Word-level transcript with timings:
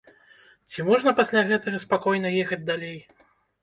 Ці 0.69 0.85
можна 0.87 1.15
пасля 1.21 1.45
гэтага 1.53 1.85
спакойна 1.87 2.37
ехаць 2.43 2.63
далей? 2.75 2.99